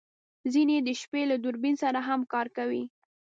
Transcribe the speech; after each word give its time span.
ځینې 0.53 0.73
یې 0.77 0.81
د 0.87 0.89
شپې 1.01 1.21
له 1.31 1.35
دوربین 1.43 1.75
سره 1.83 1.99
هم 2.07 2.19
کار 2.33 2.47
کوي 2.57 2.83